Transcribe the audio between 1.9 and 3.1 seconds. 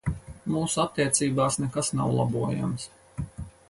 nav labojams.